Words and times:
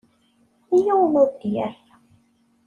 Yiwen 0.83 1.13
ur 1.21 1.29
d-yerri. 1.39 1.93